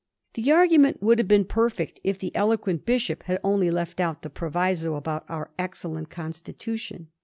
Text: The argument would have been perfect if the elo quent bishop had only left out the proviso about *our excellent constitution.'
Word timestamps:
The 0.33 0.51
argument 0.51 0.99
would 1.03 1.19
have 1.19 1.27
been 1.27 1.45
perfect 1.45 1.99
if 2.03 2.17
the 2.17 2.35
elo 2.35 2.57
quent 2.57 2.85
bishop 2.85 3.21
had 3.25 3.39
only 3.43 3.69
left 3.69 3.99
out 3.99 4.23
the 4.23 4.31
proviso 4.31 4.95
about 4.95 5.29
*our 5.29 5.51
excellent 5.59 6.09
constitution.' 6.09 7.09